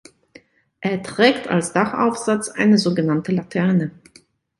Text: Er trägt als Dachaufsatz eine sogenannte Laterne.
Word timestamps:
Er 0.79 1.03
trägt 1.03 1.47
als 1.47 1.73
Dachaufsatz 1.73 2.49
eine 2.49 2.79
sogenannte 2.79 3.33
Laterne. 3.33 3.91